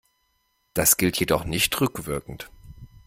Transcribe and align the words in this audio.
Das 0.73 0.97
gilt 0.97 1.17
jedoch 1.19 1.43
nicht 1.45 1.79
rückwirkend. 1.79 2.49